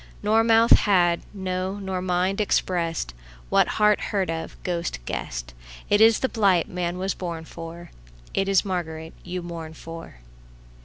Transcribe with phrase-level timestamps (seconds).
[0.23, 6.67] Nor mouth had, no nor mind, expressedWhat heart heard of, ghost guessed:It ís the blight
[6.67, 7.91] man was born for,
[8.33, 10.15] It is Margaret you mourn for.